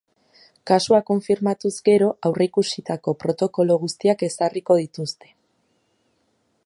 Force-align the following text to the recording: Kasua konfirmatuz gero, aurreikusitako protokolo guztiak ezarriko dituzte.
Kasua 0.69 0.99
konfirmatuz 1.09 1.73
gero, 1.89 2.07
aurreikusitako 2.29 3.15
protokolo 3.25 3.79
guztiak 3.85 4.25
ezarriko 4.29 4.79
dituzte. 4.83 5.35